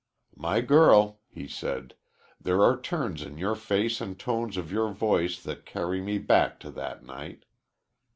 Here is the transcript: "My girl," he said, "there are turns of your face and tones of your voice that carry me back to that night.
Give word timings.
"My 0.35 0.61
girl," 0.61 1.19
he 1.27 1.47
said, 1.47 1.93
"there 2.41 2.63
are 2.63 2.81
turns 2.81 3.21
of 3.21 3.37
your 3.37 3.53
face 3.53 4.01
and 4.01 4.17
tones 4.19 4.57
of 4.57 4.71
your 4.71 4.91
voice 4.91 5.39
that 5.43 5.63
carry 5.63 6.01
me 6.01 6.17
back 6.17 6.59
to 6.61 6.71
that 6.71 7.03
night. 7.05 7.45